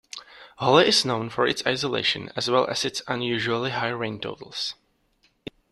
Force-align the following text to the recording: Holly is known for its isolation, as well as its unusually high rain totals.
Holly 0.57 0.87
is 0.87 1.05
known 1.05 1.29
for 1.29 1.45
its 1.45 1.61
isolation, 1.67 2.31
as 2.35 2.49
well 2.49 2.65
as 2.67 2.83
its 2.85 3.03
unusually 3.07 3.69
high 3.69 3.89
rain 3.89 4.19
totals. 4.19 4.73